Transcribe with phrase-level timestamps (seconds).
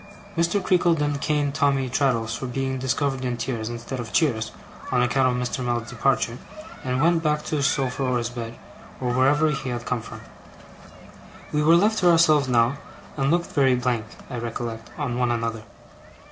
[0.35, 0.59] Mr.
[0.63, 4.51] Creakle then caned Tommy Traddles for being discovered in tears, instead of cheers,
[4.91, 5.63] on account of Mr.
[5.63, 6.39] Mell's departure;
[6.83, 8.57] and went back to his sofa, or his bed,
[8.99, 10.21] or wherever he had come from.
[11.51, 12.79] We were left to ourselves now,
[13.15, 15.61] and looked very blank, I recollect, on one another.